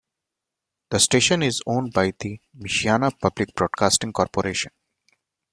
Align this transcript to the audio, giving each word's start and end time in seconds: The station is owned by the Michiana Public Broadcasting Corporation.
The 0.89 0.99
station 0.99 1.43
is 1.43 1.61
owned 1.67 1.93
by 1.93 2.11
the 2.17 2.41
Michiana 2.57 3.11
Public 3.19 3.53
Broadcasting 3.53 4.11
Corporation. 4.13 4.71